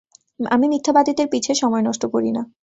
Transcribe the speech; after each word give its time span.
আমি 0.39 0.65
মিথ্যাবাদীদের 0.67 1.27
পিছে 1.31 1.51
সময় 1.55 1.83
নষ্ট 1.83 2.03
করি 2.13 2.29
না। 2.31 2.41